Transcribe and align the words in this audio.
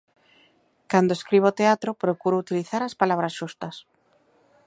Cando 0.91 1.15
escribo 1.17 1.57
teatro 1.59 1.99
procuro 2.03 2.41
utilizar 2.43 2.81
as 2.83 2.97
palabras 3.01 3.33
xustas. 3.39 3.75